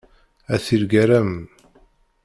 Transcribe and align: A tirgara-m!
A 0.53 0.55
tirgara-m! 0.65 1.31